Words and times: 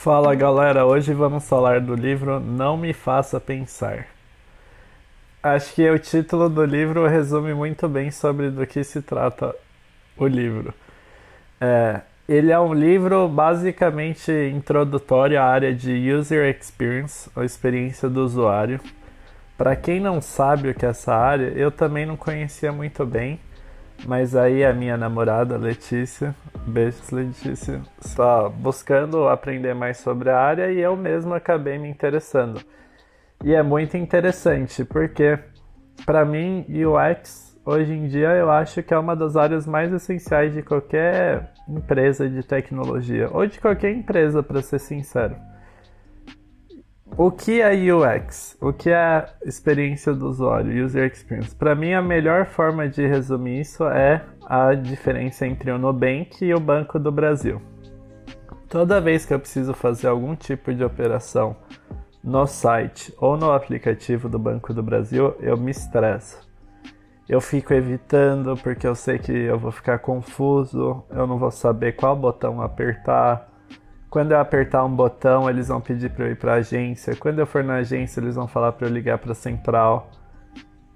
Fala 0.00 0.34
galera, 0.34 0.86
hoje 0.86 1.12
vamos 1.12 1.46
falar 1.46 1.78
do 1.78 1.94
livro 1.94 2.40
Não 2.40 2.74
Me 2.74 2.94
Faça 2.94 3.38
Pensar. 3.38 4.06
Acho 5.42 5.74
que 5.74 5.90
o 5.90 5.98
título 5.98 6.48
do 6.48 6.64
livro 6.64 7.06
resume 7.06 7.52
muito 7.52 7.86
bem 7.86 8.10
sobre 8.10 8.48
do 8.48 8.66
que 8.66 8.82
se 8.82 9.02
trata 9.02 9.54
o 10.16 10.26
livro. 10.26 10.72
É, 11.60 12.00
ele 12.26 12.50
é 12.50 12.58
um 12.58 12.72
livro 12.72 13.28
basicamente 13.28 14.32
introdutório 14.32 15.38
à 15.38 15.44
área 15.44 15.74
de 15.74 16.10
User 16.14 16.48
Experience, 16.48 17.28
a 17.36 17.44
experiência 17.44 18.08
do 18.08 18.24
usuário. 18.24 18.80
Para 19.58 19.76
quem 19.76 20.00
não 20.00 20.22
sabe 20.22 20.70
o 20.70 20.74
que 20.74 20.86
é 20.86 20.88
essa 20.88 21.14
área, 21.14 21.52
eu 21.54 21.70
também 21.70 22.06
não 22.06 22.16
conhecia 22.16 22.72
muito 22.72 23.04
bem 23.04 23.38
mas 24.06 24.34
aí 24.34 24.64
a 24.64 24.72
minha 24.72 24.96
namorada, 24.96 25.56
Letícia, 25.56 26.34
beijos 26.66 27.10
Letícia, 27.10 27.80
está 28.00 28.48
buscando 28.48 29.28
aprender 29.28 29.74
mais 29.74 29.98
sobre 29.98 30.30
a 30.30 30.38
área 30.38 30.70
e 30.72 30.80
eu 30.80 30.96
mesmo 30.96 31.34
acabei 31.34 31.78
me 31.78 31.88
interessando. 31.88 32.60
E 33.44 33.54
é 33.54 33.62
muito 33.62 33.96
interessante 33.96 34.84
porque, 34.84 35.38
para 36.04 36.24
mim, 36.24 36.66
UX 36.68 37.50
hoje 37.64 37.92
em 37.92 38.08
dia 38.08 38.30
eu 38.30 38.50
acho 38.50 38.82
que 38.82 38.92
é 38.92 38.98
uma 38.98 39.14
das 39.14 39.36
áreas 39.36 39.66
mais 39.66 39.92
essenciais 39.92 40.52
de 40.52 40.62
qualquer 40.62 41.52
empresa 41.68 42.28
de 42.28 42.42
tecnologia, 42.42 43.28
ou 43.30 43.46
de 43.46 43.60
qualquer 43.60 43.92
empresa, 43.92 44.42
para 44.42 44.60
ser 44.62 44.80
sincero. 44.80 45.36
O 47.22 47.30
que 47.30 47.60
é 47.60 47.70
UX? 47.92 48.56
O 48.62 48.72
que 48.72 48.88
é 48.88 49.26
experiência 49.44 50.14
do 50.14 50.26
usuário, 50.26 50.82
User 50.82 51.04
Experience? 51.04 51.54
Para 51.54 51.74
mim, 51.74 51.92
a 51.92 52.00
melhor 52.00 52.46
forma 52.46 52.88
de 52.88 53.06
resumir 53.06 53.60
isso 53.60 53.84
é 53.84 54.24
a 54.46 54.72
diferença 54.72 55.46
entre 55.46 55.70
o 55.70 55.76
Nubank 55.76 56.42
e 56.42 56.54
o 56.54 56.58
Banco 56.58 56.98
do 56.98 57.12
Brasil. 57.12 57.60
Toda 58.70 59.02
vez 59.02 59.26
que 59.26 59.34
eu 59.34 59.38
preciso 59.38 59.74
fazer 59.74 60.06
algum 60.08 60.34
tipo 60.34 60.72
de 60.72 60.82
operação 60.82 61.54
no 62.24 62.46
site 62.46 63.14
ou 63.18 63.36
no 63.36 63.52
aplicativo 63.52 64.26
do 64.26 64.38
Banco 64.38 64.72
do 64.72 64.82
Brasil, 64.82 65.36
eu 65.40 65.58
me 65.58 65.72
estresso. 65.72 66.40
Eu 67.28 67.42
fico 67.42 67.74
evitando 67.74 68.56
porque 68.56 68.86
eu 68.86 68.94
sei 68.94 69.18
que 69.18 69.30
eu 69.30 69.58
vou 69.58 69.70
ficar 69.70 69.98
confuso, 69.98 71.04
eu 71.10 71.26
não 71.26 71.38
vou 71.38 71.50
saber 71.50 71.92
qual 71.92 72.16
botão 72.16 72.62
apertar, 72.62 73.49
quando 74.10 74.32
eu 74.32 74.40
apertar 74.40 74.84
um 74.84 74.94
botão, 74.94 75.48
eles 75.48 75.68
vão 75.68 75.80
pedir 75.80 76.10
para 76.10 76.26
eu 76.26 76.32
ir 76.32 76.36
para 76.36 76.54
agência. 76.54 77.14
Quando 77.14 77.38
eu 77.38 77.46
for 77.46 77.62
na 77.62 77.76
agência, 77.76 78.20
eles 78.20 78.34
vão 78.34 78.48
falar 78.48 78.72
para 78.72 78.88
eu 78.88 78.92
ligar 78.92 79.18
para 79.18 79.30
a 79.30 79.36
central. 79.36 80.10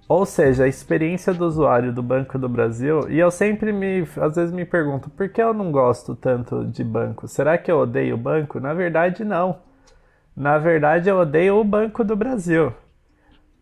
Ou 0.08 0.26
seja, 0.26 0.64
a 0.64 0.68
experiência 0.68 1.32
do 1.32 1.46
usuário 1.46 1.92
do 1.92 2.02
Banco 2.02 2.38
do 2.38 2.48
Brasil, 2.48 3.08
e 3.08 3.18
eu 3.18 3.30
sempre 3.30 3.72
me, 3.72 4.06
às 4.20 4.34
vezes 4.34 4.52
me 4.52 4.66
pergunto, 4.66 5.08
por 5.08 5.28
que 5.28 5.40
eu 5.40 5.54
não 5.54 5.70
gosto 5.70 6.14
tanto 6.16 6.66
de 6.66 6.82
banco? 6.82 7.28
Será 7.28 7.56
que 7.56 7.70
eu 7.70 7.78
odeio 7.78 8.16
o 8.16 8.18
banco? 8.18 8.58
Na 8.58 8.74
verdade, 8.74 9.24
não. 9.24 9.60
Na 10.36 10.58
verdade, 10.58 11.08
eu 11.08 11.16
odeio 11.16 11.58
o 11.60 11.64
Banco 11.64 12.02
do 12.02 12.16
Brasil. 12.16 12.72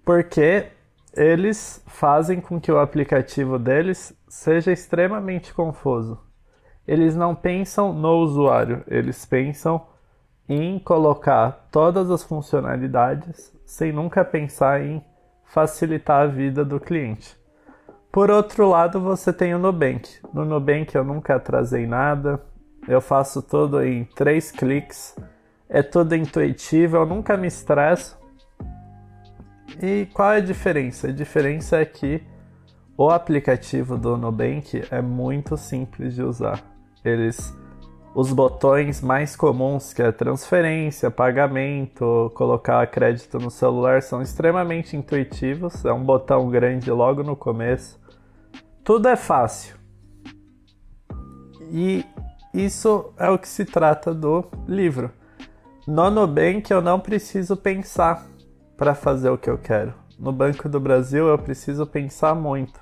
Porque 0.05 0.69
eles 1.15 1.85
fazem 1.87 2.41
com 2.41 2.59
que 2.59 2.73
o 2.73 2.79
aplicativo 2.79 3.59
deles 3.59 4.17
seja 4.29 4.73
extremamente 4.73 5.53
confuso 5.53 6.32
eles 6.87 7.15
não 7.15 7.35
pensam 7.35 7.93
no 7.93 8.19
usuário, 8.19 8.83
eles 8.87 9.25
pensam 9.25 9.87
em 10.49 10.79
colocar 10.79 11.69
todas 11.71 12.11
as 12.11 12.23
funcionalidades 12.23 13.53
sem 13.65 13.93
nunca 13.93 14.25
pensar 14.25 14.83
em 14.83 15.03
facilitar 15.45 16.23
a 16.23 16.27
vida 16.27 16.65
do 16.65 16.81
cliente. 16.81 17.37
Por 18.11 18.31
outro 18.31 18.69
lado, 18.69 19.01
você 19.01 19.33
tem 19.33 19.55
o 19.55 19.59
Nubank. 19.59 20.19
No 20.35 20.45
Nubank 20.45 20.95
eu 20.95 21.05
nunca 21.05 21.37
atrasei 21.37 21.87
nada, 21.87 22.43
eu 22.87 23.01
faço 23.01 23.41
tudo 23.41 23.83
em 23.83 24.05
três 24.05 24.51
cliques, 24.51 25.17
é 25.69 25.83
tudo 25.83 26.15
intuitivo, 26.15 26.97
eu 26.97 27.07
nunca 27.07 27.37
me 27.37 27.47
estresso. 27.47 28.19
E 29.81 30.07
qual 30.13 30.33
é 30.33 30.37
a 30.37 30.41
diferença? 30.41 31.09
A 31.09 31.13
diferença 31.13 31.79
é 31.79 31.85
que 31.87 32.23
o 32.97 33.09
aplicativo 33.09 33.97
do 33.97 34.19
Nubank 34.19 34.85
é 34.91 35.01
muito 35.01 35.57
simples 35.57 36.15
de 36.15 36.23
usar. 36.23 36.72
Eles 37.05 37.55
os 38.15 38.31
botões 38.31 39.01
mais 39.01 39.35
comuns, 39.35 39.95
que 39.95 40.03
é 40.03 40.13
transferência, 40.13 41.11
pagamento, 41.11 42.31
colocar 42.35 42.87
crédito 42.87 43.39
no 43.39 43.51
celular, 43.51 44.03
são 44.03 44.21
extremamente 44.21 44.95
intuitivos. 44.95 45.83
É 45.85 45.93
um 45.93 46.05
botão 46.05 46.51
grande 46.51 46.91
logo 46.91 47.23
no 47.23 47.35
começo. 47.35 47.99
Tudo 48.85 49.09
é 49.09 49.17
fácil. 49.17 49.77
E 51.71 52.05
isso 52.53 53.15
é 53.17 53.31
o 53.31 53.39
que 53.39 53.49
se 53.49 53.65
trata 53.65 54.13
do 54.13 54.45
livro. 54.69 55.11
No 55.87 56.11
Nubank 56.11 56.71
eu 56.71 56.83
não 56.83 57.01
preciso 57.01 57.57
pensar 57.57 58.27
para 58.77 58.95
fazer 58.95 59.31
o 59.31 59.39
que 59.39 59.49
eu 59.49 59.57
quero. 59.57 59.95
No 60.19 60.33
Banco 60.33 60.69
do 60.69 60.79
Brasil 60.79 61.29
eu 61.29 61.39
preciso 61.39 61.87
pensar 61.87 62.35
muito. 62.35 62.79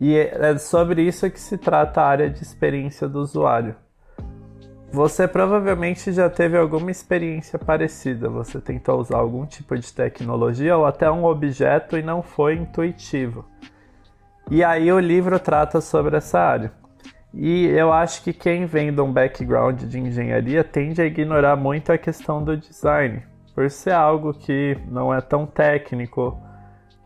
E 0.00 0.16
é 0.16 0.58
sobre 0.58 1.02
isso 1.02 1.30
que 1.30 1.40
se 1.40 1.56
trata 1.56 2.00
a 2.00 2.06
área 2.06 2.30
de 2.30 2.42
experiência 2.42 3.08
do 3.08 3.20
usuário. 3.20 3.74
Você 4.92 5.26
provavelmente 5.26 6.12
já 6.12 6.30
teve 6.30 6.56
alguma 6.56 6.90
experiência 6.90 7.58
parecida. 7.58 8.28
Você 8.28 8.60
tentou 8.60 9.00
usar 9.00 9.18
algum 9.18 9.44
tipo 9.44 9.76
de 9.76 9.92
tecnologia 9.92 10.76
ou 10.76 10.86
até 10.86 11.10
um 11.10 11.24
objeto 11.24 11.98
e 11.98 12.02
não 12.02 12.22
foi 12.22 12.54
intuitivo. 12.54 13.44
E 14.50 14.62
aí 14.62 14.92
o 14.92 15.00
livro 15.00 15.38
trata 15.40 15.80
sobre 15.80 16.16
essa 16.16 16.38
área. 16.38 16.72
E 17.34 17.66
eu 17.66 17.92
acho 17.92 18.22
que 18.22 18.32
quem 18.32 18.64
vem 18.64 18.94
de 18.94 19.00
um 19.00 19.12
background 19.12 19.82
de 19.82 19.98
engenharia 19.98 20.64
tende 20.64 21.02
a 21.02 21.04
ignorar 21.04 21.56
muito 21.56 21.92
a 21.92 21.98
questão 21.98 22.42
do 22.42 22.56
design, 22.56 23.22
por 23.54 23.70
ser 23.70 23.92
algo 23.92 24.32
que 24.32 24.78
não 24.88 25.12
é 25.12 25.20
tão 25.20 25.44
técnico, 25.44 26.40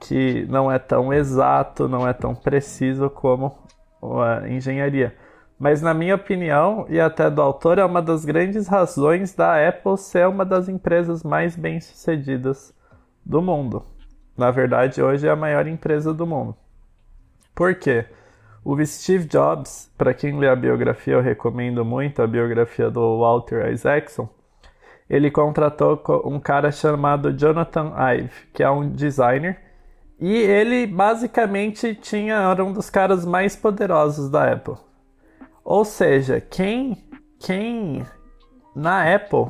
que 0.01 0.47
não 0.49 0.73
é 0.73 0.79
tão 0.79 1.13
exato, 1.13 1.89
não 1.89 2.09
é 2.09 2.13
tão 2.13 2.35
preciso 2.35 3.11
como 3.11 3.57
a 4.03 4.49
engenharia. 4.49 5.15
Mas, 5.59 5.83
na 5.83 5.93
minha 5.93 6.15
opinião, 6.15 6.87
e 6.89 6.99
até 6.99 7.31
do 7.31 7.43
autor, 7.43 7.79
é 7.79 7.85
uma 7.85 8.01
das 8.01 8.25
grandes 8.25 8.67
razões 8.67 9.35
da 9.35 9.69
Apple 9.69 9.99
ser 9.99 10.27
uma 10.27 10.45
das 10.45 10.71
empresas 10.71 11.23
mais 11.23 11.55
bem-sucedidas 11.55 12.75
do 13.25 13.43
mundo. 13.43 13.85
Na 14.37 14.51
verdade, 14.51 15.03
hoje 15.03 15.27
é 15.29 15.31
a 15.31 15.37
maior 15.37 15.67
empresa 15.67 16.15
do 16.15 16.27
mundo. 16.27 16.57
Por 17.55 17.75
quê? 17.75 18.07
O 18.65 18.83
Steve 18.87 19.27
Jobs, 19.27 19.91
para 19.99 20.15
quem 20.15 20.39
lê 20.39 20.49
a 20.49 20.57
biografia, 20.57 21.15
eu 21.15 21.21
recomendo 21.21 21.85
muito 21.85 22.23
a 22.23 22.27
biografia 22.27 22.91
do 22.91 23.21
Walter 23.21 23.71
Isaacson. 23.71 24.29
Ele 25.11 25.31
contratou 25.31 26.03
um 26.25 26.41
cara 26.41 26.73
chamado 26.73 27.33
Jonathan 27.33 27.93
Ive, 28.15 28.49
que 28.55 28.63
é 28.63 28.71
um 28.71 28.89
designer 28.89 29.59
e 30.21 30.37
ele 30.37 30.87
basicamente 30.87 31.95
tinha 31.95 32.35
era 32.35 32.65
um 32.65 32.73
dos 32.73 32.91
caras 32.91 33.25
mais 33.25 33.57
poderosos 33.57 34.31
da 34.31 34.53
Apple. 34.53 34.77
Ou 35.65 35.85
seja, 35.85 36.41
quem 36.41 37.09
quem 37.39 38.05
na 38.77 39.15
Apple, 39.15 39.47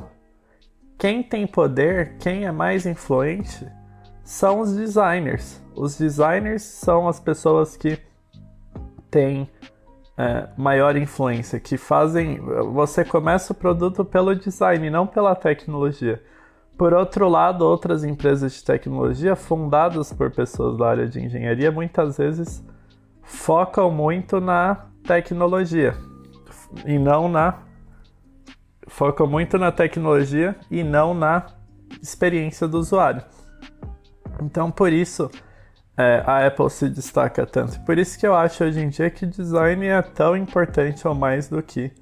quem 0.96 1.22
tem 1.22 1.46
poder, 1.46 2.16
quem 2.18 2.44
é 2.44 2.52
mais 2.52 2.86
influente 2.86 3.66
são 4.22 4.60
os 4.60 4.76
designers. 4.76 5.60
Os 5.74 5.98
designers 5.98 6.62
são 6.62 7.08
as 7.08 7.18
pessoas 7.18 7.76
que 7.76 7.98
têm 9.10 9.50
é, 10.16 10.48
maior 10.56 10.96
influência, 10.96 11.58
que 11.58 11.76
fazem. 11.76 12.38
Você 12.72 13.04
começa 13.04 13.52
o 13.52 13.56
produto 13.56 14.04
pelo 14.04 14.36
design, 14.36 14.88
não 14.88 15.06
pela 15.06 15.34
tecnologia. 15.34 16.22
Por 16.80 16.94
outro 16.94 17.28
lado, 17.28 17.60
outras 17.60 18.04
empresas 18.04 18.54
de 18.54 18.64
tecnologia 18.64 19.36
fundadas 19.36 20.14
por 20.14 20.30
pessoas 20.30 20.78
da 20.78 20.88
área 20.88 21.06
de 21.06 21.20
engenharia 21.20 21.70
muitas 21.70 22.16
vezes 22.16 22.64
focam 23.22 23.90
muito 23.90 24.40
na 24.40 24.86
tecnologia 25.06 25.94
e 26.86 26.98
não 26.98 27.28
na 27.28 27.58
focam 28.88 29.26
muito 29.26 29.58
na 29.58 29.70
tecnologia 29.70 30.56
e 30.70 30.82
não 30.82 31.12
na 31.12 31.48
experiência 32.00 32.66
do 32.66 32.78
usuário. 32.78 33.24
Então, 34.42 34.70
por 34.70 34.90
isso 34.90 35.30
é, 35.98 36.24
a 36.26 36.46
Apple 36.46 36.70
se 36.70 36.88
destaca 36.88 37.44
tanto. 37.44 37.78
Por 37.84 37.98
isso 37.98 38.18
que 38.18 38.26
eu 38.26 38.34
acho 38.34 38.64
hoje 38.64 38.80
em 38.80 38.88
dia 38.88 39.10
que 39.10 39.26
design 39.26 39.86
é 39.86 40.00
tão 40.00 40.34
importante 40.34 41.06
ou 41.06 41.14
mais 41.14 41.46
do 41.46 41.62
que 41.62 41.92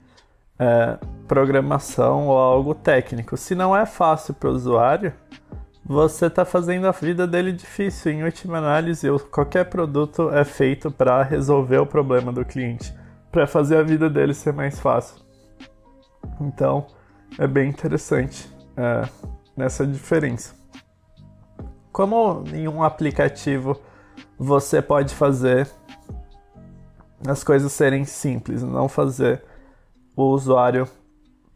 é, 0.57 0.97
programação 1.29 2.27
ou 2.27 2.39
algo 2.39 2.75
técnico. 2.75 3.37
Se 3.37 3.55
não 3.55 3.77
é 3.77 3.87
fácil 3.87 4.35
para 4.35 4.49
o 4.49 4.53
usuário, 4.53 5.13
você 5.85 6.27
está 6.27 6.45
fazendo 6.45 6.87
a 6.87 6.91
vida 6.91 7.27
dele 7.27 7.53
difícil. 7.53 8.11
Em 8.13 8.25
última 8.25 8.59
análise, 8.59 9.07
qualquer 9.31 9.67
produto 9.67 10.31
é 10.31 10.45
feito 10.45 10.91
para 10.91 11.23
resolver 11.23 11.79
o 11.79 11.87
problema 11.87 12.33
do 12.33 12.45
cliente, 12.45 12.93
para 13.31 13.47
fazer 13.47 13.77
a 13.77 13.83
vida 13.83 14.09
dele 14.11 14.35
ser 14.35 14.53
mais 14.53 14.81
fácil. 14.81 15.23
Então, 16.41 16.87
é 17.39 17.47
bem 17.47 17.69
interessante 17.69 18.51
é, 18.77 19.09
nessa 19.57 19.87
diferença. 19.87 20.55
Como 21.93 22.45
em 22.53 22.67
um 22.67 22.83
aplicativo 22.83 23.81
você 24.39 24.81
pode 24.81 25.15
fazer 25.15 25.69
as 27.27 27.43
coisas 27.43 27.73
serem 27.73 28.05
simples, 28.05 28.63
não 28.63 28.89
fazer 28.89 29.43
o 30.17 30.25
usuário 30.25 30.89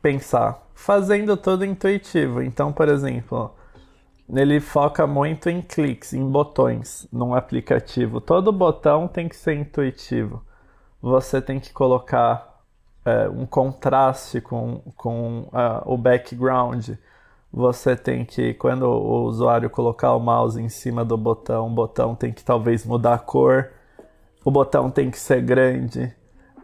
pensar? 0.02 0.66
Fazendo 0.74 1.36
tudo 1.36 1.64
intuitivo. 1.64 2.42
Então, 2.42 2.72
por 2.72 2.88
exemplo, 2.88 3.54
ele 4.28 4.60
foca 4.60 5.06
muito 5.06 5.48
em 5.48 5.62
cliques, 5.62 6.12
em 6.12 6.28
botões 6.28 7.06
num 7.12 7.34
aplicativo. 7.34 8.20
Todo 8.20 8.52
botão 8.52 9.06
tem 9.06 9.28
que 9.28 9.36
ser 9.36 9.54
intuitivo. 9.54 10.44
Você 11.00 11.40
tem 11.40 11.60
que 11.60 11.72
colocar 11.72 12.52
é, 13.04 13.28
um 13.28 13.46
contraste 13.46 14.40
com, 14.40 14.80
com 14.96 15.48
uh, 15.52 15.82
o 15.84 15.96
background. 15.96 16.90
Você 17.52 17.96
tem 17.96 18.24
que, 18.24 18.54
quando 18.54 18.84
o 18.84 19.24
usuário 19.24 19.68
colocar 19.68 20.14
o 20.14 20.20
mouse 20.20 20.60
em 20.60 20.68
cima 20.68 21.04
do 21.04 21.16
botão, 21.18 21.66
o 21.66 21.70
botão 21.70 22.14
tem 22.14 22.32
que 22.32 22.42
talvez 22.42 22.86
mudar 22.86 23.14
a 23.14 23.18
cor, 23.18 23.70
o 24.44 24.50
botão 24.50 24.90
tem 24.90 25.10
que 25.10 25.18
ser 25.18 25.42
grande. 25.42 26.14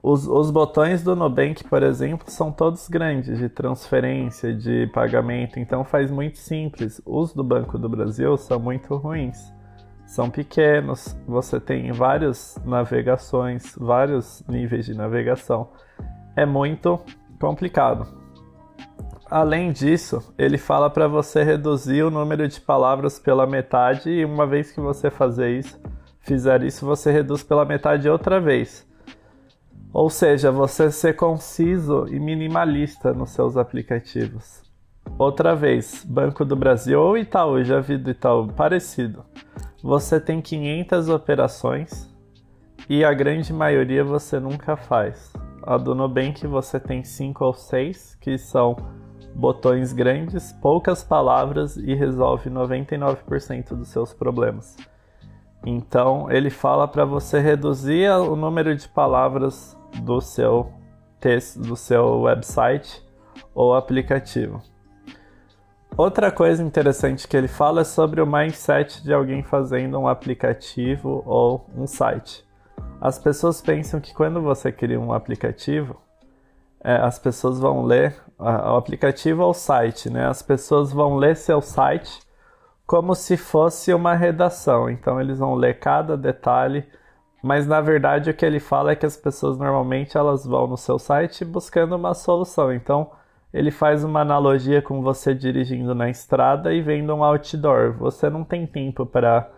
Os, 0.03 0.27
os 0.29 0.51
botões 0.51 1.03
do 1.03 1.17
Nubank, 1.17 1.65
por 1.65 1.83
exemplo, 1.83 2.31
são 2.31 2.53
todos 2.53 2.89
grandes, 2.89 3.39
de 3.39 3.49
transferência, 3.49 4.55
de 4.55 4.87
pagamento, 4.89 5.59
então 5.59 5.85
faz 5.85 6.11
muito 6.11 6.39
simples. 6.39 7.01
Os 7.05 7.35
do 7.35 7.43
Banco 7.43 7.79
do 7.79 7.89
Brasil 7.89 8.37
são 8.37 8.61
muito 8.61 8.95
ruins. 8.97 9.53
São 10.07 10.31
pequenos, 10.31 11.15
você 11.27 11.61
tem 11.61 11.93
várias 11.93 12.59
navegações, 12.65 13.75
vários 13.77 14.43
níveis 14.49 14.87
de 14.87 14.95
navegação. 14.95 15.69
É 16.35 16.47
muito 16.47 16.99
complicado. 17.39 18.07
Além 19.31 19.71
disso, 19.71 20.33
ele 20.39 20.57
fala 20.57 20.89
para 20.89 21.07
você 21.07 21.43
reduzir 21.43 22.03
o 22.03 22.11
número 22.11 22.49
de 22.49 22.59
palavras 22.59 23.19
pela 23.19 23.47
metade 23.47 24.09
e 24.09 24.25
uma 24.25 24.47
vez 24.47 24.73
que 24.73 24.81
você 24.81 25.11
fazer 25.11 25.59
isso, 25.59 25.79
fizer 26.21 26.63
isso, 26.63 26.87
você 26.87 27.13
reduz 27.13 27.43
pela 27.43 27.67
metade 27.67 28.09
outra 28.09 28.41
vez. 28.41 28.88
Ou 29.93 30.11
seja, 30.11 30.53
você 30.53 30.91
ser 30.91 31.17
conciso 31.17 32.07
e 32.09 32.21
minimalista 32.21 33.13
nos 33.13 33.31
seus 33.31 33.57
aplicativos. 33.57 34.63
Outra 35.19 35.55
vez, 35.55 36.05
Banco 36.05 36.45
do 36.45 36.55
Brasil 36.55 37.01
ou 37.01 37.17
Itaú, 37.17 37.65
já 37.65 37.81
vi 37.81 37.97
do 37.97 38.11
Itaú, 38.11 38.49
parecido. 38.49 39.25
Você 39.83 40.21
tem 40.21 40.41
500 40.41 41.09
operações 41.09 42.15
e 42.89 43.05
a 43.05 43.13
grande 43.13 43.53
maioria 43.53 44.05
você 44.05 44.39
nunca 44.39 44.77
faz. 44.77 45.33
A 45.63 45.77
do 45.77 45.95
Nubank 45.95 46.47
você 46.47 46.79
tem 46.79 47.03
5 47.03 47.45
ou 47.45 47.55
6, 47.55 48.17
que 48.21 48.37
são 48.37 48.77
botões 49.35 49.93
grandes, 49.93 50.53
poucas 50.53 51.03
palavras 51.03 51.77
e 51.77 51.95
resolve 51.95 52.51
99% 52.51 53.75
dos 53.75 53.89
seus 53.89 54.13
problemas. 54.13 54.77
Então, 55.65 56.31
ele 56.31 56.51
fala 56.51 56.89
para 56.89 57.05
você 57.05 57.41
reduzir 57.41 58.11
o 58.11 58.35
número 58.37 58.75
de 58.75 58.89
palavras 58.89 59.78
do 60.03 60.21
seu 60.21 60.73
texto, 61.21 61.61
do 61.61 61.77
seu 61.77 62.23
website 62.23 63.03
ou 63.55 63.75
aplicativo. 63.75 64.63
Outra 65.97 66.31
coisa 66.31 66.63
interessante 66.63 67.27
que 67.27 67.37
ele 67.37 67.49
fala 67.49 67.81
é 67.81 67.85
sobre 67.85 68.21
o 68.21 68.27
mindset 68.27 69.03
de 69.03 69.13
alguém 69.13 69.43
fazendo 69.43 69.99
um 69.99 70.07
aplicativo 70.07 71.23
ou 71.27 71.69
um 71.77 71.87
site. 71.87 72.47
As 73.01 73.19
pessoas 73.19 73.61
pensam 73.61 74.01
que 74.01 74.15
quando 74.15 74.41
você 74.41 74.71
cria 74.71 75.01
um 75.01 75.13
aplicativo, 75.13 76.01
é, 76.85 76.95
as 76.95 77.19
pessoas 77.19 77.59
vão 77.59 77.83
ler 77.83 78.15
o 78.39 78.77
aplicativo 78.77 79.43
ou 79.43 79.51
o 79.51 79.55
site, 79.55 80.09
né? 80.09 80.27
As 80.27 80.43
pessoas 80.43 80.93
vão 80.93 81.17
ler 81.17 81.37
seu 81.37 81.61
site 81.61 82.21
como 82.87 83.15
se 83.15 83.37
fosse 83.37 83.93
uma 83.93 84.15
redação. 84.15 84.89
Então 84.89 85.21
eles 85.21 85.39
vão 85.39 85.55
ler 85.55 85.81
cada 85.81 86.17
detalhe 86.17 86.87
mas 87.49 87.67
na 87.67 87.81
verdade 87.81 88.29
o 88.29 88.35
que 88.35 88.45
ele 88.45 88.61
fala 88.61 88.93
é 88.93 88.95
que 88.95 89.07
as 89.07 89.17
pessoas 89.17 89.57
normalmente 89.57 90.19
elas 90.19 90.45
vão 90.45 90.67
no 90.67 90.77
seu 90.77 90.99
site 90.99 91.47
buscando 91.47 91.97
uma 91.97 92.13
solução. 92.13 92.71
Então 92.71 93.11
ele 93.55 93.71
faz 93.71 94.05
uma 94.05 94.21
analogia 94.21 94.83
com 94.83 95.01
você 95.01 95.35
dirigindo 95.35 95.95
na 95.95 96.11
estrada 96.11 96.75
e 96.75 96.83
vendo 96.83 97.15
um 97.15 97.25
outdoor. 97.25 97.95
Você 97.95 98.29
não 98.29 98.45
tem 98.45 98.67
tempo 98.67 99.07
para 99.07 99.51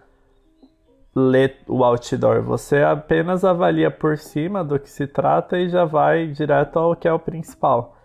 ler 1.13 1.57
o 1.67 1.83
outdoor, 1.83 2.43
você 2.43 2.81
apenas 2.85 3.45
avalia 3.45 3.91
por 3.91 4.17
cima 4.17 4.63
do 4.63 4.79
que 4.79 4.89
se 4.89 5.09
trata 5.09 5.59
e 5.59 5.69
já 5.69 5.85
vai 5.85 6.29
direto 6.29 6.79
ao 6.79 6.95
que 6.95 7.09
é 7.09 7.13
o 7.13 7.19
principal. 7.19 7.97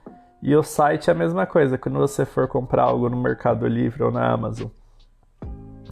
E 0.42 0.56
o 0.56 0.64
site 0.64 1.12
é 1.12 1.14
a 1.14 1.16
mesma 1.16 1.46
coisa, 1.46 1.78
quando 1.78 2.00
você 2.00 2.26
for 2.26 2.48
comprar 2.48 2.86
algo 2.86 3.08
no 3.08 3.18
Mercado 3.18 3.68
Livre 3.68 4.02
ou 4.02 4.10
na 4.12 4.28
Amazon 4.32 4.70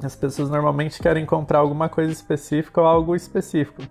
as 0.05 0.15
pessoas 0.15 0.49
normalmente 0.49 1.01
querem 1.01 1.25
comprar 1.25 1.59
alguma 1.59 1.89
coisa 1.89 2.11
específica 2.11 2.81
ou 2.81 2.87
algo 2.87 3.15
específico. 3.15 3.81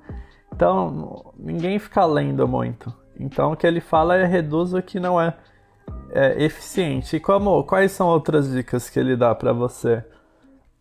Então, 0.54 1.32
ninguém 1.38 1.78
fica 1.78 2.04
lendo 2.04 2.46
muito. 2.46 2.92
Então, 3.18 3.52
o 3.52 3.56
que 3.56 3.66
ele 3.66 3.80
fala 3.80 4.16
é 4.16 4.24
reduz 4.24 4.74
o 4.74 4.82
que 4.82 5.00
não 5.00 5.20
é, 5.20 5.34
é 6.10 6.42
eficiente. 6.42 7.16
E 7.16 7.20
como, 7.20 7.64
quais 7.64 7.92
são 7.92 8.06
outras 8.06 8.50
dicas 8.50 8.90
que 8.90 8.98
ele 8.98 9.16
dá 9.16 9.34
para 9.34 9.52
você 9.52 10.04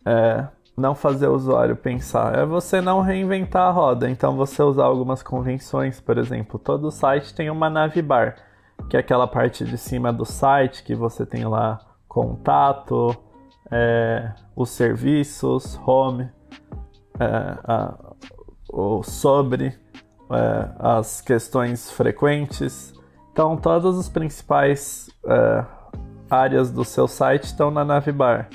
é, 0.04 0.46
não 0.76 0.94
fazer 0.94 1.28
o 1.28 1.34
usuário 1.34 1.76
pensar? 1.76 2.38
É 2.38 2.44
você 2.44 2.80
não 2.80 3.00
reinventar 3.00 3.68
a 3.68 3.70
roda. 3.70 4.10
Então, 4.10 4.36
você 4.36 4.62
usar 4.62 4.84
algumas 4.84 5.22
convenções, 5.22 6.00
por 6.00 6.18
exemplo. 6.18 6.58
Todo 6.58 6.90
site 6.90 7.34
tem 7.34 7.50
uma 7.50 7.70
navbar, 7.70 8.36
que 8.88 8.96
é 8.96 9.00
aquela 9.00 9.26
parte 9.26 9.64
de 9.64 9.78
cima 9.78 10.12
do 10.12 10.24
site 10.24 10.82
que 10.82 10.94
você 10.94 11.24
tem 11.24 11.44
lá 11.44 11.80
contato, 12.06 13.16
é, 13.72 14.32
os 14.54 14.70
serviços, 14.70 15.80
home, 15.86 16.28
é, 17.18 17.58
a, 17.64 17.94
o 18.68 19.02
sobre, 19.02 19.68
é, 20.30 20.68
as 20.78 21.20
questões 21.20 21.90
frequentes. 21.90 22.92
Então, 23.32 23.56
todas 23.56 23.98
as 23.98 24.08
principais 24.08 25.08
é, 25.26 25.64
áreas 26.30 26.70
do 26.70 26.84
seu 26.84 27.08
site 27.08 27.44
estão 27.44 27.70
na 27.70 27.84
navbar. 27.84 28.48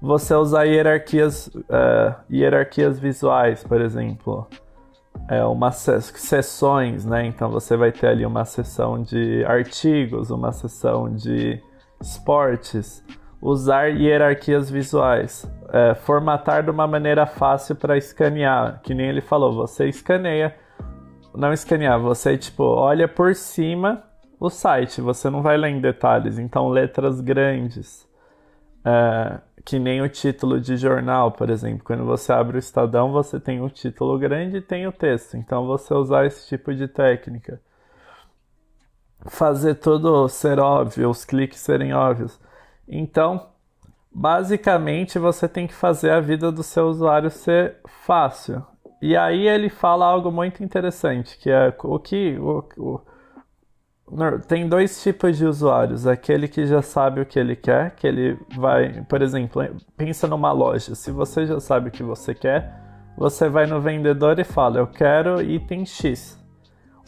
Você 0.00 0.34
usar 0.34 0.64
hierarquias, 0.64 1.50
é, 1.68 2.14
hierarquias 2.30 2.98
visuais, 2.98 3.64
por 3.64 3.80
exemplo, 3.80 4.46
é 5.28 5.44
sessões, 6.20 7.04
né? 7.04 7.26
Então 7.26 7.50
você 7.50 7.76
vai 7.76 7.90
ter 7.90 8.06
ali 8.06 8.24
uma 8.24 8.44
seção 8.44 9.02
de 9.02 9.44
artigos, 9.44 10.30
uma 10.30 10.52
seção 10.52 11.12
de 11.12 11.60
esportes, 12.00 13.02
usar 13.40 13.86
hierarquias 13.86 14.70
visuais, 14.70 15.50
é, 15.72 15.94
formatar 15.94 16.62
de 16.62 16.70
uma 16.70 16.86
maneira 16.86 17.26
fácil 17.26 17.76
para 17.76 17.96
escanear, 17.96 18.80
que 18.82 18.94
nem 18.94 19.08
ele 19.08 19.20
falou, 19.20 19.54
você 19.54 19.88
escaneia, 19.88 20.54
não 21.34 21.52
escanear, 21.52 22.00
você 22.00 22.36
tipo 22.36 22.64
olha 22.64 23.06
por 23.06 23.34
cima 23.34 24.02
o 24.40 24.50
site, 24.50 25.00
você 25.00 25.30
não 25.30 25.42
vai 25.42 25.56
ler 25.56 25.70
em 25.70 25.80
detalhes, 25.80 26.38
então 26.38 26.68
letras 26.68 27.20
grandes, 27.20 28.08
é, 28.84 29.40
que 29.64 29.78
nem 29.78 30.00
o 30.00 30.08
título 30.08 30.60
de 30.60 30.76
jornal, 30.76 31.32
por 31.32 31.50
exemplo, 31.50 31.84
quando 31.84 32.04
você 32.04 32.32
abre 32.32 32.56
o 32.56 32.58
Estadão, 32.58 33.12
você 33.12 33.38
tem 33.38 33.60
o 33.60 33.68
título 33.68 34.18
grande 34.18 34.58
e 34.58 34.62
tem 34.62 34.86
o 34.86 34.92
texto, 34.92 35.36
então 35.36 35.66
você 35.66 35.92
usar 35.94 36.26
esse 36.26 36.48
tipo 36.48 36.74
de 36.74 36.88
técnica. 36.88 37.60
Fazer 39.26 39.74
tudo 39.74 40.28
ser 40.28 40.60
óbvio, 40.60 41.10
os 41.10 41.24
cliques 41.24 41.58
serem 41.58 41.92
óbvios. 41.92 42.40
Então, 42.88 43.48
basicamente, 44.10 45.18
você 45.18 45.46
tem 45.46 45.66
que 45.66 45.74
fazer 45.74 46.10
a 46.10 46.20
vida 46.20 46.50
do 46.50 46.62
seu 46.62 46.86
usuário 46.88 47.30
ser 47.30 47.76
fácil. 47.86 48.64
E 49.00 49.16
aí 49.16 49.46
ele 49.46 49.68
fala 49.68 50.06
algo 50.06 50.32
muito 50.32 50.64
interessante, 50.64 51.38
que 51.38 51.50
é 51.50 51.72
o 51.84 51.98
que 51.98 52.36
o, 52.38 52.64
o, 52.76 53.00
tem 54.48 54.68
dois 54.68 55.02
tipos 55.02 55.36
de 55.36 55.44
usuários, 55.44 56.06
aquele 56.06 56.48
que 56.48 56.66
já 56.66 56.82
sabe 56.82 57.20
o 57.20 57.26
que 57.26 57.38
ele 57.38 57.54
quer, 57.54 57.94
que 57.94 58.06
ele 58.06 58.38
vai, 58.56 59.04
por 59.04 59.22
exemplo, 59.22 59.62
pensa 59.96 60.26
numa 60.26 60.50
loja. 60.50 60.94
Se 60.94 61.12
você 61.12 61.46
já 61.46 61.60
sabe 61.60 61.88
o 61.88 61.92
que 61.92 62.02
você 62.02 62.34
quer, 62.34 62.72
você 63.16 63.48
vai 63.48 63.66
no 63.66 63.80
vendedor 63.80 64.38
e 64.38 64.44
fala: 64.44 64.78
"Eu 64.78 64.86
quero 64.86 65.40
item 65.42 65.84
X". 65.86 66.38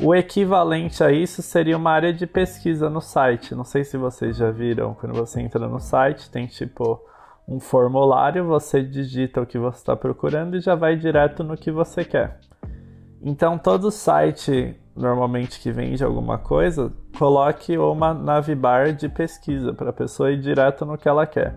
O 0.02 0.14
equivalente 0.14 1.04
a 1.04 1.12
isso 1.12 1.42
seria 1.42 1.76
uma 1.76 1.90
área 1.90 2.10
de 2.10 2.26
pesquisa 2.26 2.88
no 2.88 3.02
site. 3.02 3.54
Não 3.54 3.64
sei 3.64 3.84
se 3.84 3.98
vocês 3.98 4.34
já 4.34 4.50
viram, 4.50 4.94
quando 4.94 5.14
você 5.14 5.42
entra 5.42 5.68
no 5.68 5.78
site, 5.78 6.30
tem 6.30 6.46
tipo 6.46 6.98
um 7.46 7.60
formulário, 7.60 8.46
você 8.46 8.82
digita 8.82 9.42
o 9.42 9.46
que 9.46 9.58
você 9.58 9.76
está 9.76 9.94
procurando 9.94 10.56
e 10.56 10.60
já 10.60 10.74
vai 10.74 10.96
direto 10.96 11.44
no 11.44 11.54
que 11.54 11.70
você 11.70 12.02
quer. 12.02 12.40
Então, 13.20 13.58
todo 13.58 13.90
site 13.90 14.74
normalmente 14.96 15.60
que 15.60 15.70
vende 15.70 16.02
alguma 16.02 16.38
coisa, 16.38 16.90
coloque 17.18 17.76
uma 17.76 18.14
navbar 18.14 18.94
de 18.94 19.08
pesquisa 19.08 19.74
para 19.74 19.90
a 19.90 19.92
pessoa 19.92 20.32
ir 20.32 20.40
direto 20.40 20.86
no 20.86 20.96
que 20.96 21.08
ela 21.08 21.26
quer. 21.26 21.54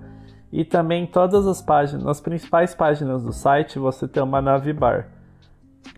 E 0.52 0.66
também 0.66 1.08
todas 1.08 1.48
as 1.48 1.62
páginas, 1.62 2.04
nas 2.04 2.20
principais 2.20 2.76
páginas 2.76 3.24
do 3.24 3.32
site, 3.32 3.80
você 3.80 4.06
tem 4.06 4.22
uma 4.22 4.42
navbar 4.42 5.23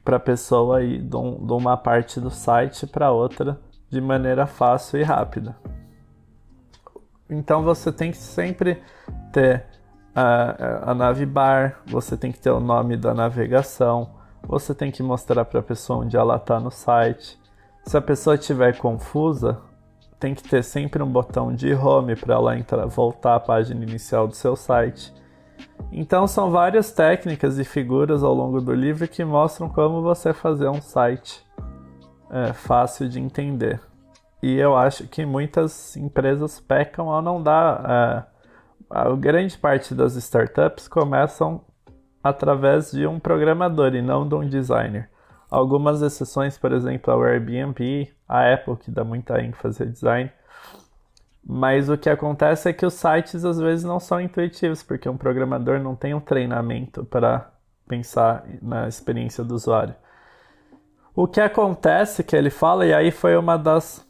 para 0.04 0.18
a 0.18 0.20
pessoa 0.20 0.84
ir 0.84 1.01
de, 1.01 1.15
um, 1.15 1.36
uma 1.36 1.77
parte 1.77 2.20
do 2.20 2.30
site 2.30 2.86
para 2.86 3.12
outra 3.12 3.60
de 3.89 4.01
maneira 4.01 4.46
fácil 4.46 5.00
e 5.00 5.04
rápida. 5.04 5.56
Então 7.30 7.63
você 7.63 7.92
tem 7.92 8.12
que 8.12 8.18
sempre 8.18 8.82
ter 9.32 9.65
a, 10.13 10.92
a 10.92 10.94
nave 10.94 11.25
bar, 11.25 11.82
você 11.86 12.15
tem 12.15 12.32
que 12.32 12.39
ter 12.39 12.51
o 12.51 12.60
nome 12.60 12.96
da 12.96 13.13
navegação, 13.13 14.12
você 14.44 14.74
tem 14.74 14.92
que 14.92 15.01
mostrar 15.01 15.44
para 15.46 15.60
a 15.60 15.63
pessoa 15.63 16.00
onde 16.00 16.15
ela 16.15 16.36
está 16.36 16.60
no 16.60 16.72
site. 16.72 17.39
Se 17.84 17.98
a 17.98 18.01
pessoa 18.01 18.36
estiver 18.36 18.77
confusa, 18.77 19.60
tem 20.20 20.34
que 20.34 20.44
ter 20.44 20.63
sempre 20.63 21.04
um 21.04 21.12
botão 21.12 21.54
de 21.54 21.74
home 21.74 22.15
para 22.15 22.36
ela 22.36 22.58
entrar, 22.58 22.86
voltar 22.86 23.36
à 23.36 23.39
página 23.39 23.84
inicial 23.84 24.27
do 24.27 24.36
seu 24.36 24.56
site. 24.56 25.13
Então 25.92 26.28
são 26.28 26.52
várias 26.52 26.92
técnicas 26.92 27.58
e 27.58 27.64
figuras 27.64 28.24
ao 28.24 28.34
longo 28.34 28.60
do 28.60 28.74
livro 28.74 29.08
que 29.08 29.24
mostram 29.24 29.70
como 29.70 30.02
você 30.02 30.34
fazer 30.34 30.68
um 30.68 30.82
site 30.82 31.46
é, 32.30 32.54
fácil 32.54 33.08
de 33.08 33.20
entender. 33.20 33.80
E 34.44 34.56
eu 34.58 34.76
acho 34.76 35.08
que 35.08 35.26
muitas 35.26 35.96
empresas 35.96 36.60
pecam 36.60 37.10
ao 37.10 37.22
não 37.22 37.42
dar. 37.42 37.84
É, 37.90 38.36
a 38.90 39.10
grande 39.16 39.58
parte 39.58 39.96
das 39.96 40.16
startups 40.16 40.88
começam 40.88 41.62
através 42.24 42.92
de 42.92 43.08
um 43.08 43.20
programador 43.20 43.96
e 43.96 44.02
não 44.02 44.28
de 44.28 44.36
um 44.36 44.48
designer. 44.48 45.10
Algumas 45.50 46.02
exceções, 46.02 46.58
por 46.58 46.72
exemplo, 46.72 47.14
a 47.14 47.28
Airbnb, 47.28 48.12
a 48.28 48.54
Apple, 48.54 48.76
que 48.78 48.92
dá 48.92 49.04
muita 49.04 49.42
ênfase 49.42 49.84
ao 49.84 49.90
design. 49.90 50.32
Mas 51.48 51.90
o 51.90 51.98
que 51.98 52.10
acontece 52.10 52.70
é 52.70 52.74
que 52.74 52.86
os 52.86 52.96
sites 52.96 53.46
às 53.46 53.60
vezes 53.60 53.86
não 53.86 54.00
são 54.00 54.20
intuitivos, 54.20 54.82
porque 54.82 55.08
um 55.08 55.16
programador 55.16 55.80
não 55.80 55.96
tem 55.96 56.14
um 56.14 56.20
treinamento 56.20 57.06
para 57.06 57.52
pensar 57.88 58.44
na 58.62 58.88
experiência 58.88 59.44
do 59.44 59.54
usuário. 59.54 59.94
O 61.16 61.28
que 61.28 61.40
acontece 61.40 62.24
que 62.24 62.36
ele 62.36 62.50
fala, 62.50 62.86
e 62.86 62.94
aí 62.94 63.12
foi 63.12 63.38
uma 63.38 63.58
das. 63.58 64.06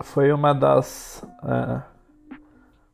Foi 0.00 0.32
uma 0.32 0.52
das. 0.52 1.24
Uh, 1.42 1.80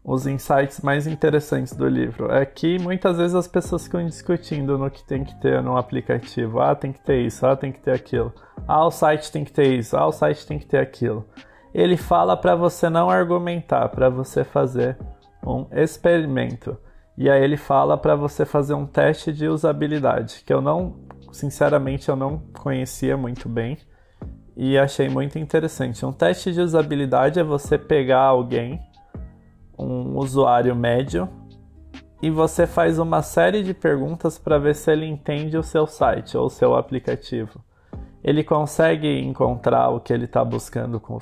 os 0.05 0.27
insights 0.27 0.83
mais 0.83 1.07
interessantes 1.07 1.75
do 1.75 1.89
livro 1.89 2.31
é 2.31 2.45
que 2.45 2.79
muitas 2.79 3.17
vezes 3.17 3.35
as 3.35 3.49
pessoas 3.49 3.85
ficam 3.85 4.05
discutindo 4.05 4.77
no 4.77 4.91
que 4.91 5.03
tem 5.03 5.25
que 5.25 5.35
ter 5.41 5.63
no 5.63 5.79
aplicativo. 5.79 6.61
Ah, 6.61 6.75
tem 6.75 6.93
que 6.93 7.01
ter 7.01 7.23
isso, 7.23 7.47
ah, 7.47 7.57
tem 7.57 7.73
que 7.73 7.81
ter 7.81 7.93
aquilo. 7.93 8.31
Ah, 8.69 8.85
o 8.85 8.91
site 8.91 9.33
tem 9.33 9.45
que 9.45 9.53
ter 9.53 9.73
isso, 9.73 9.97
ah, 9.97 10.07
o 10.07 10.13
site 10.13 10.47
tem 10.47 10.59
que 10.59 10.67
ter 10.67 10.79
aquilo. 10.79 11.27
Ele 11.75 11.97
fala 11.97 12.37
para 12.37 12.55
você 12.55 12.89
não 12.89 13.11
argumentar, 13.11 13.89
para 13.89 14.09
você 14.09 14.45
fazer 14.45 14.97
um 15.45 15.67
experimento. 15.73 16.79
E 17.19 17.29
aí 17.29 17.43
ele 17.43 17.57
fala 17.57 17.99
para 17.99 18.15
você 18.15 18.45
fazer 18.45 18.75
um 18.75 18.87
teste 18.87 19.33
de 19.33 19.49
usabilidade, 19.49 20.43
que 20.47 20.53
eu 20.53 20.61
não, 20.61 20.97
sinceramente, 21.33 22.09
eu 22.09 22.17
não 22.17 22.39
conhecia 22.53 23.17
muito 23.17 23.49
bem 23.49 23.77
e 24.57 24.79
achei 24.79 25.09
muito 25.09 25.39
interessante. 25.39 26.07
Um 26.07 26.13
teste 26.13 26.53
de 26.53 26.61
usabilidade 26.61 27.41
é 27.41 27.45
você 27.45 27.77
pegar 27.77 28.23
alguém 28.23 28.81
um 29.77 30.17
usuário 30.17 30.75
médio 30.75 31.29
e 32.23 32.31
você 32.31 32.67
faz 32.67 32.99
uma 32.99 33.21
série 33.23 33.63
de 33.63 33.75
perguntas 33.75 34.39
para 34.39 34.59
ver 34.59 34.75
se 34.75 34.91
ele 34.91 35.07
entende 35.07 35.59
o 35.59 35.63
seu 35.63 35.87
site 35.87 36.37
ou 36.37 36.47
o 36.47 36.51
seu 36.51 36.75
aplicativo. 36.75 37.61
Ele 38.25 38.43
consegue 38.43 39.21
encontrar 39.21 39.91
o 39.91 40.01
que 40.01 40.13
ele 40.13 40.25
está 40.25 40.43
buscando 40.43 40.99
com 40.99 41.19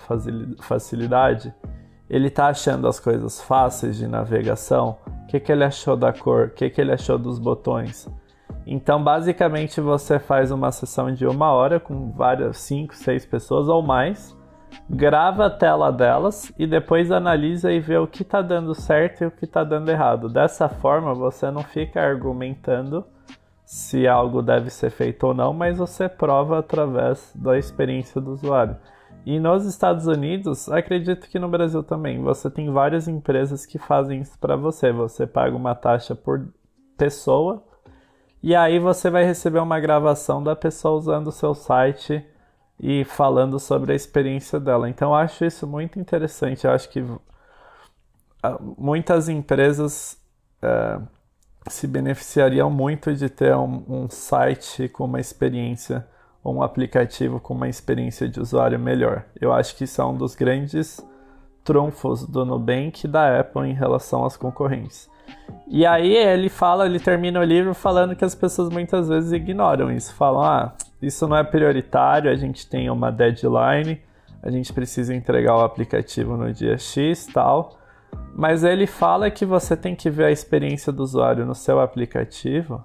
facilidade? 0.60 1.52
Ele 2.08 2.28
está 2.28 2.46
achando 2.46 2.86
as 2.86 3.00
coisas 3.00 3.40
fáceis 3.40 3.96
de 3.96 4.06
navegação? 4.06 4.96
O 5.24 5.26
que, 5.26 5.40
que 5.40 5.50
ele 5.50 5.64
achou 5.64 5.96
da 5.96 6.12
cor? 6.12 6.46
O 6.46 6.50
que, 6.50 6.70
que 6.70 6.80
ele 6.80 6.92
achou 6.92 7.18
dos 7.18 7.38
botões? 7.38 8.08
Então, 8.64 9.02
basicamente, 9.02 9.80
você 9.80 10.20
faz 10.20 10.52
uma 10.52 10.70
sessão 10.70 11.12
de 11.12 11.26
uma 11.26 11.50
hora 11.52 11.80
com 11.80 12.12
várias, 12.12 12.58
cinco, 12.58 12.94
seis 12.94 13.26
pessoas 13.26 13.68
ou 13.68 13.82
mais 13.82 14.40
grava 14.88 15.46
a 15.46 15.50
tela 15.50 15.90
delas 15.90 16.52
e 16.58 16.66
depois 16.66 17.10
analisa 17.10 17.72
e 17.72 17.80
vê 17.80 17.96
o 17.96 18.06
que 18.06 18.22
está 18.22 18.40
dando 18.40 18.74
certo 18.74 19.22
e 19.22 19.26
o 19.26 19.30
que 19.30 19.44
está 19.44 19.64
dando 19.64 19.90
errado. 19.90 20.28
Dessa 20.28 20.68
forma, 20.68 21.14
você 21.14 21.50
não 21.50 21.62
fica 21.62 22.00
argumentando 22.00 23.04
se 23.72 24.06
algo 24.06 24.42
deve 24.42 24.68
ser 24.68 24.90
feito 24.90 25.28
ou 25.28 25.32
não, 25.32 25.54
mas 25.54 25.78
você 25.78 26.06
prova 26.06 26.58
através 26.58 27.32
da 27.34 27.58
experiência 27.58 28.20
do 28.20 28.32
usuário. 28.32 28.76
E 29.24 29.40
nos 29.40 29.64
Estados 29.64 30.06
Unidos, 30.06 30.68
acredito 30.68 31.26
que 31.26 31.38
no 31.38 31.48
Brasil 31.48 31.82
também, 31.82 32.20
você 32.20 32.50
tem 32.50 32.70
várias 32.70 33.08
empresas 33.08 33.64
que 33.64 33.78
fazem 33.78 34.20
isso 34.20 34.38
para 34.38 34.56
você. 34.56 34.92
Você 34.92 35.26
paga 35.26 35.56
uma 35.56 35.74
taxa 35.74 36.14
por 36.14 36.46
pessoa 36.98 37.64
e 38.42 38.54
aí 38.54 38.78
você 38.78 39.08
vai 39.08 39.24
receber 39.24 39.60
uma 39.60 39.80
gravação 39.80 40.42
da 40.44 40.54
pessoa 40.54 40.98
usando 40.98 41.28
o 41.28 41.32
seu 41.32 41.54
site 41.54 42.22
e 42.78 43.04
falando 43.06 43.58
sobre 43.58 43.94
a 43.94 43.96
experiência 43.96 44.60
dela. 44.60 44.86
Então 44.90 45.12
eu 45.12 45.14
acho 45.14 45.46
isso 45.46 45.66
muito 45.66 45.98
interessante. 45.98 46.66
Eu 46.66 46.72
acho 46.72 46.90
que 46.90 47.02
ah, 48.42 48.58
muitas 48.76 49.30
empresas 49.30 50.20
é, 50.60 51.00
se 51.68 51.86
beneficiariam 51.86 52.70
muito 52.70 53.14
de 53.14 53.28
ter 53.28 53.54
um, 53.54 53.82
um 53.88 54.10
site 54.10 54.88
com 54.88 55.04
uma 55.04 55.20
experiência 55.20 56.06
ou 56.42 56.56
um 56.56 56.62
aplicativo 56.62 57.38
com 57.38 57.54
uma 57.54 57.68
experiência 57.68 58.28
de 58.28 58.40
usuário 58.40 58.78
melhor. 58.78 59.24
Eu 59.40 59.52
acho 59.52 59.76
que 59.76 59.84
isso 59.84 60.00
é 60.00 60.04
um 60.04 60.16
dos 60.16 60.34
grandes 60.34 61.00
trunfos 61.64 62.26
do 62.26 62.44
Nubank 62.44 63.06
e 63.06 63.08
da 63.08 63.40
Apple 63.40 63.68
em 63.68 63.74
relação 63.74 64.24
às 64.24 64.36
concorrentes. 64.36 65.08
E 65.68 65.86
aí 65.86 66.14
ele 66.14 66.48
fala, 66.48 66.86
ele 66.86 66.98
termina 66.98 67.38
o 67.40 67.44
livro 67.44 67.74
falando 67.74 68.16
que 68.16 68.24
as 68.24 68.34
pessoas 68.34 68.68
muitas 68.68 69.08
vezes 69.08 69.32
ignoram 69.32 69.90
isso, 69.92 70.12
falam: 70.14 70.42
"Ah, 70.42 70.72
isso 71.00 71.26
não 71.28 71.36
é 71.36 71.44
prioritário, 71.44 72.30
a 72.30 72.34
gente 72.34 72.68
tem 72.68 72.90
uma 72.90 73.10
deadline, 73.10 74.00
a 74.42 74.50
gente 74.50 74.72
precisa 74.72 75.14
entregar 75.14 75.56
o 75.56 75.60
aplicativo 75.60 76.36
no 76.36 76.52
dia 76.52 76.76
X, 76.76 77.26
tal. 77.32 77.78
Mas 78.34 78.64
ele 78.64 78.86
fala 78.86 79.30
que 79.30 79.44
você 79.44 79.76
tem 79.76 79.94
que 79.94 80.10
ver 80.10 80.24
a 80.24 80.30
experiência 80.30 80.92
do 80.92 81.02
usuário 81.02 81.44
no 81.44 81.54
seu 81.54 81.80
aplicativo 81.80 82.84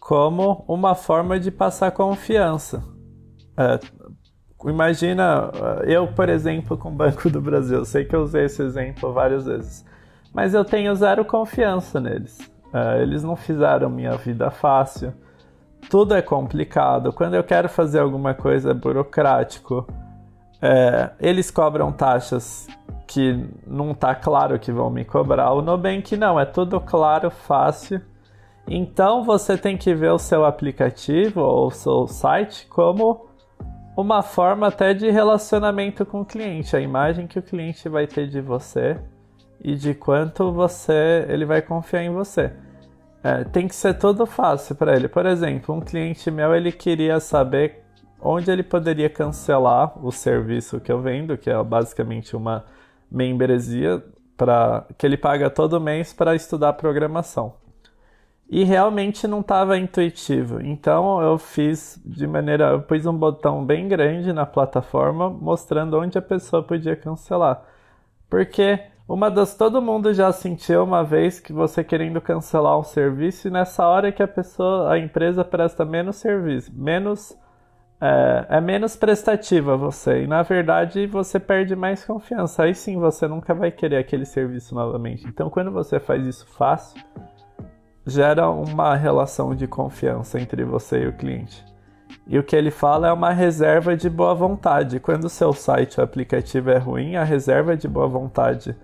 como 0.00 0.64
uma 0.66 0.94
forma 0.94 1.38
de 1.38 1.50
passar 1.50 1.90
confiança. 1.90 2.82
É, 3.56 3.78
imagina, 4.64 5.50
eu, 5.84 6.08
por 6.08 6.28
exemplo, 6.28 6.76
com 6.76 6.88
o 6.88 6.94
Banco 6.94 7.28
do 7.30 7.40
Brasil, 7.40 7.84
sei 7.84 8.04
que 8.04 8.14
eu 8.14 8.22
usei 8.22 8.44
esse 8.44 8.62
exemplo 8.62 9.12
várias 9.12 9.46
vezes, 9.46 9.84
mas 10.32 10.54
eu 10.54 10.64
tenho 10.64 10.94
zero 10.94 11.24
confiança 11.24 12.00
neles. 12.00 12.38
É, 12.72 13.02
eles 13.02 13.22
não 13.22 13.36
fizeram 13.36 13.88
minha 13.88 14.16
vida 14.16 14.50
fácil 14.50 15.12
tudo 15.88 16.14
é 16.14 16.22
complicado. 16.22 17.12
Quando 17.12 17.34
eu 17.34 17.44
quero 17.44 17.68
fazer 17.68 18.00
alguma 18.00 18.34
coisa 18.34 18.74
burocrático, 18.74 19.86
é, 20.60 21.10
eles 21.20 21.50
cobram 21.50 21.92
taxas 21.92 22.66
que 23.08 23.48
não 23.66 23.94
tá 23.94 24.14
claro 24.14 24.58
que 24.58 24.70
vão 24.70 24.90
me 24.90 25.04
cobrar. 25.04 25.52
O 25.52 25.62
Nubank 25.62 26.14
não, 26.16 26.38
é 26.38 26.44
tudo 26.44 26.78
claro, 26.78 27.30
fácil. 27.30 28.02
Então 28.68 29.24
você 29.24 29.56
tem 29.56 29.78
que 29.78 29.94
ver 29.94 30.12
o 30.12 30.18
seu 30.18 30.44
aplicativo 30.44 31.40
ou 31.40 31.68
o 31.68 31.70
seu 31.70 32.06
site 32.06 32.66
como 32.66 33.26
uma 33.96 34.22
forma 34.22 34.68
até 34.68 34.92
de 34.92 35.10
relacionamento 35.10 36.04
com 36.04 36.20
o 36.20 36.24
cliente, 36.24 36.76
a 36.76 36.80
imagem 36.80 37.26
que 37.26 37.38
o 37.38 37.42
cliente 37.42 37.88
vai 37.88 38.06
ter 38.06 38.28
de 38.28 38.40
você 38.40 38.96
e 39.60 39.74
de 39.74 39.94
quanto 39.94 40.52
você 40.52 41.26
ele 41.28 41.46
vai 41.46 41.62
confiar 41.62 42.02
em 42.02 42.10
você. 42.10 42.52
É, 43.24 43.42
tem 43.42 43.66
que 43.66 43.74
ser 43.74 43.94
tudo 43.94 44.26
fácil 44.26 44.76
para 44.76 44.94
ele. 44.94 45.08
Por 45.08 45.26
exemplo, 45.26 45.74
um 45.74 45.80
cliente 45.80 46.30
meu 46.30 46.54
ele 46.54 46.70
queria 46.70 47.18
saber 47.18 47.82
onde 48.20 48.50
ele 48.50 48.62
poderia 48.62 49.08
cancelar 49.08 49.92
o 50.04 50.12
serviço 50.12 50.78
que 50.78 50.92
eu 50.92 51.00
vendo, 51.00 51.38
que 51.38 51.50
é 51.50 51.60
basicamente 51.64 52.36
uma 52.36 52.64
membresia 53.10 54.02
para 54.36 54.86
que 54.96 55.06
ele 55.06 55.16
paga 55.16 55.50
todo 55.50 55.80
mês 55.80 56.12
para 56.12 56.34
estudar 56.34 56.72
programação. 56.74 57.54
E 58.48 58.64
realmente 58.64 59.26
não 59.26 59.40
estava 59.40 59.76
intuitivo. 59.76 60.60
Então 60.62 61.20
eu 61.20 61.36
fiz 61.36 62.00
de 62.04 62.26
maneira, 62.26 62.70
eu 62.70 62.80
pus 62.80 63.04
um 63.04 63.12
botão 63.12 63.64
bem 63.64 63.88
grande 63.88 64.32
na 64.32 64.46
plataforma 64.46 65.28
mostrando 65.28 65.98
onde 65.98 66.16
a 66.16 66.22
pessoa 66.22 66.62
podia 66.62 66.96
cancelar. 66.96 67.62
Porque 68.30 68.80
uma 69.06 69.30
das 69.30 69.54
todo 69.54 69.82
mundo 69.82 70.14
já 70.14 70.30
sentiu 70.32 70.84
uma 70.84 71.02
vez 71.02 71.40
que 71.40 71.52
você 71.52 71.82
querendo 71.82 72.20
cancelar 72.20 72.78
um 72.78 72.84
serviço 72.84 73.48
e 73.48 73.50
nessa 73.50 73.86
hora 73.86 74.12
que 74.12 74.22
a 74.22 74.28
pessoa, 74.28 74.92
a 74.92 74.98
empresa 74.98 75.44
presta 75.44 75.84
menos 75.84 76.16
serviço, 76.16 76.70
menos 76.74 77.36
é, 78.00 78.46
é, 78.48 78.60
menos 78.60 78.94
prestativa 78.94 79.76
você 79.76 80.22
e 80.22 80.26
na 80.26 80.42
verdade 80.42 81.06
você 81.06 81.40
perde 81.40 81.74
mais 81.74 82.04
confiança. 82.04 82.62
Aí 82.62 82.74
sim 82.74 82.98
você 82.98 83.26
nunca 83.26 83.54
vai 83.54 83.70
querer 83.70 83.96
aquele 83.96 84.24
serviço 84.24 84.74
novamente. 84.74 85.26
Então 85.26 85.50
quando 85.50 85.70
você 85.70 85.98
faz 85.98 86.24
isso 86.24 86.46
fácil, 86.46 87.02
gera 88.06 88.48
uma 88.48 88.94
relação 88.94 89.54
de 89.54 89.66
confiança 89.66 90.40
entre 90.40 90.64
você 90.64 91.02
e 91.02 91.06
o 91.08 91.12
cliente. 91.12 91.64
E 92.26 92.38
o 92.38 92.42
que 92.42 92.54
ele 92.54 92.70
fala 92.70 93.08
é 93.08 93.12
uma 93.12 93.32
reserva 93.32 93.96
de 93.96 94.08
boa 94.08 94.34
vontade. 94.34 95.00
Quando 95.00 95.24
o 95.24 95.28
seu 95.30 95.52
site 95.52 95.98
ou 95.98 96.04
aplicativo 96.04 96.70
é 96.70 96.78
ruim, 96.78 97.16
a 97.16 97.24
reserva 97.24 97.76
de 97.76 97.88
boa 97.88 98.06
vontade 98.06 98.76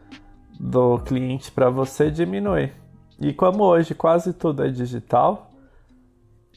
do 0.58 0.98
cliente 0.98 1.52
para 1.52 1.68
você 1.68 2.10
diminui. 2.10 2.72
E 3.20 3.32
como 3.32 3.64
hoje 3.64 3.94
quase 3.94 4.32
tudo 4.32 4.64
é 4.64 4.68
digital, 4.68 5.50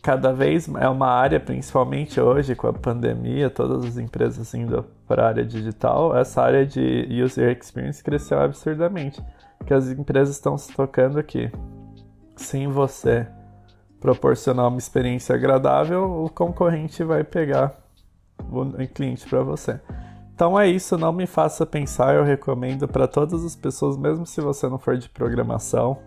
cada 0.02 0.32
vez 0.34 0.68
é 0.76 0.88
uma 0.88 1.08
área, 1.08 1.40
principalmente 1.40 2.20
hoje 2.20 2.56
com 2.56 2.68
a 2.68 2.74
pandemia, 2.74 3.50
todas 3.50 3.86
as 3.86 3.98
empresas 3.98 4.54
indo 4.54 4.86
para 5.08 5.24
a 5.24 5.28
área 5.28 5.46
digital, 5.46 6.16
essa 6.16 6.42
área 6.42 6.66
de 6.66 7.08
user 7.24 7.58
experience 7.58 8.04
cresceu 8.04 8.40
absurdamente. 8.40 9.22
Que 9.66 9.74
as 9.74 9.90
empresas 9.90 10.36
estão 10.36 10.58
se 10.58 10.74
tocando 10.74 11.20
aqui. 11.20 11.52
Sem 12.36 12.68
você 12.68 13.28
proporcionar 14.00 14.68
uma 14.68 14.78
experiência 14.78 15.36
agradável, 15.36 16.24
o 16.24 16.30
concorrente 16.30 17.04
vai 17.04 17.24
pegar 17.24 17.76
o 18.52 18.88
cliente 18.88 19.28
para 19.28 19.42
você. 19.42 19.80
Então 20.34 20.60
é 20.60 20.68
isso, 20.68 20.98
não 20.98 21.12
me 21.12 21.26
faça 21.26 21.66
pensar, 21.66 22.14
eu 22.14 22.24
recomendo 22.24 22.88
para 22.88 23.08
todas 23.08 23.44
as 23.44 23.56
pessoas, 23.56 23.98
mesmo 23.98 24.24
se 24.26 24.40
você 24.40 24.70
não 24.70 24.78
for 24.78 24.96
de 24.96 25.10
programação. 25.10 25.98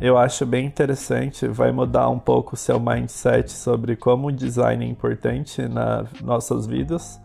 Eu 0.00 0.18
acho 0.18 0.44
bem 0.44 0.66
interessante, 0.66 1.46
vai 1.46 1.72
mudar 1.72 2.08
um 2.08 2.18
pouco 2.18 2.54
o 2.54 2.58
seu 2.58 2.78
mindset 2.80 3.50
sobre 3.50 3.96
como 3.96 4.28
o 4.28 4.32
design 4.32 4.84
é 4.84 4.88
importante 4.88 5.66
nas 5.68 6.08
nossas 6.20 6.66
vidas. 6.66 7.20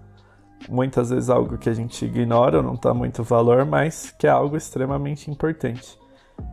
Muitas 0.68 1.10
vezes 1.10 1.30
algo 1.30 1.58
que 1.58 1.70
a 1.70 1.74
gente 1.74 2.06
ignora, 2.06 2.62
não 2.62 2.76
dá 2.76 2.94
muito 2.94 3.24
valor, 3.24 3.66
mas 3.66 4.14
que 4.18 4.28
é 4.28 4.30
algo 4.30 4.56
extremamente 4.56 5.32
importante. 5.32 5.98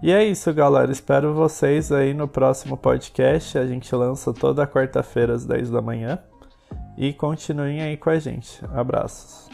E 0.03 0.13
é 0.13 0.25
isso, 0.25 0.53
galera. 0.53 0.91
Espero 0.91 1.35
vocês 1.35 1.93
aí 1.93 2.13
no 2.13 2.29
próximo 2.29 2.77
podcast. 2.77 3.59
A 3.59 3.67
gente 3.67 3.95
lança 3.95 4.33
toda 4.33 4.67
quarta-feira 4.67 5.35
às 5.35 5.45
10 5.45 5.71
da 5.71 5.81
manhã. 5.81 6.19
E 6.97 7.13
continuem 7.13 7.83
aí 7.83 7.97
com 7.97 8.11
a 8.11 8.19
gente. 8.19 8.61
Abraços. 8.75 9.46